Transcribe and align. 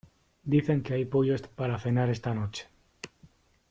dicen 0.53 0.81
que 0.85 0.95
hay 0.95 1.05
pollo 1.05 1.35
para 1.55 1.77
cenar 1.83 2.09
esta 2.09 2.33
noche. 2.33 2.65